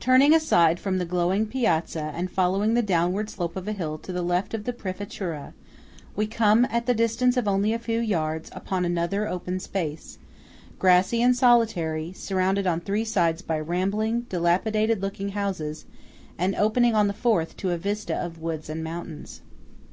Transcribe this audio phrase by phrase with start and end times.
[0.00, 4.12] Turning aside from the glowing piazza and following the downward slope of a hill to
[4.12, 5.52] the left of the Prefettura,
[6.16, 10.18] we come, at the distance of only a few yards, upon another open space,
[10.80, 15.84] grassy and solitary, surrounded on three sides by rambling, dilapidated looking houses,
[16.38, 19.42] and opening on the fourth to a vista of woods and mountains.